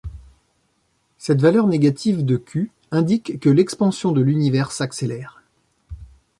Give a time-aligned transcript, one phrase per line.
[1.19, 5.43] Cette valeur négative de q indique que l'expansion de l'univers s'accélère.